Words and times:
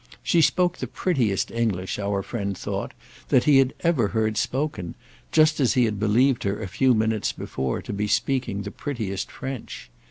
She 0.23 0.41
spoke 0.41 0.77
the 0.79 0.87
prettiest 0.87 1.51
English, 1.51 1.99
our 1.99 2.23
friend 2.23 2.57
thought, 2.57 2.95
that 3.29 3.43
he 3.43 3.59
had 3.59 3.75
ever 3.81 4.07
heard 4.07 4.35
spoken, 4.35 4.95
just 5.31 5.59
as 5.59 5.73
he 5.75 5.85
had 5.85 5.99
believed 5.99 6.41
her 6.41 6.59
a 6.59 6.67
few 6.67 6.95
minutes 6.95 7.31
before 7.31 7.83
to 7.83 7.93
be 7.93 8.07
speaking 8.07 8.63
the 8.63 8.71
prettiest 8.71 9.29
French. 9.29 9.91